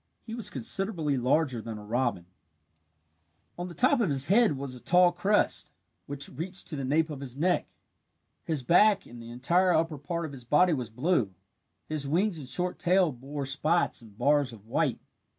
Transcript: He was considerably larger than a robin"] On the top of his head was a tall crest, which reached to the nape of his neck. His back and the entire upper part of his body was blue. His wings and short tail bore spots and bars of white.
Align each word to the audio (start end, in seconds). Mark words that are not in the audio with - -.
He 0.25 0.33
was 0.33 0.49
considerably 0.49 1.15
larger 1.15 1.61
than 1.61 1.77
a 1.77 1.83
robin"] 1.85 2.25
On 3.55 3.67
the 3.67 3.75
top 3.75 3.99
of 4.01 4.09
his 4.09 4.29
head 4.29 4.57
was 4.57 4.73
a 4.73 4.79
tall 4.81 5.11
crest, 5.11 5.73
which 6.07 6.27
reached 6.29 6.65
to 6.69 6.75
the 6.75 6.83
nape 6.83 7.11
of 7.11 7.19
his 7.19 7.37
neck. 7.37 7.67
His 8.43 8.63
back 8.63 9.05
and 9.05 9.21
the 9.21 9.29
entire 9.29 9.71
upper 9.73 9.99
part 9.99 10.25
of 10.25 10.31
his 10.31 10.43
body 10.43 10.73
was 10.73 10.89
blue. 10.89 11.35
His 11.87 12.07
wings 12.07 12.39
and 12.39 12.47
short 12.47 12.79
tail 12.79 13.11
bore 13.11 13.45
spots 13.45 14.01
and 14.01 14.17
bars 14.17 14.51
of 14.51 14.65
white. 14.65 14.99